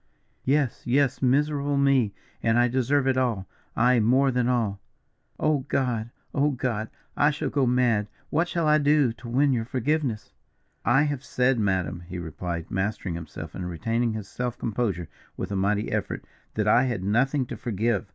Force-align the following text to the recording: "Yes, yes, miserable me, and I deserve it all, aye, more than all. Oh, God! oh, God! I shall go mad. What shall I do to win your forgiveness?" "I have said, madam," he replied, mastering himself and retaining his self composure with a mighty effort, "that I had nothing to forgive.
"Yes, 0.45 0.81
yes, 0.87 1.21
miserable 1.21 1.77
me, 1.77 2.11
and 2.41 2.57
I 2.57 2.67
deserve 2.67 3.05
it 3.07 3.17
all, 3.17 3.47
aye, 3.75 3.99
more 3.99 4.31
than 4.31 4.47
all. 4.49 4.81
Oh, 5.39 5.59
God! 5.67 6.09
oh, 6.33 6.49
God! 6.49 6.89
I 7.15 7.29
shall 7.29 7.51
go 7.51 7.67
mad. 7.67 8.07
What 8.31 8.47
shall 8.47 8.67
I 8.67 8.79
do 8.79 9.13
to 9.13 9.29
win 9.29 9.53
your 9.53 9.63
forgiveness?" 9.65 10.33
"I 10.83 11.03
have 11.03 11.23
said, 11.23 11.59
madam," 11.59 11.99
he 12.07 12.17
replied, 12.17 12.71
mastering 12.71 13.13
himself 13.13 13.53
and 13.53 13.69
retaining 13.69 14.13
his 14.13 14.27
self 14.27 14.57
composure 14.57 15.07
with 15.37 15.51
a 15.51 15.55
mighty 15.55 15.91
effort, 15.91 16.25
"that 16.55 16.67
I 16.67 16.85
had 16.85 17.03
nothing 17.03 17.45
to 17.45 17.55
forgive. 17.55 18.07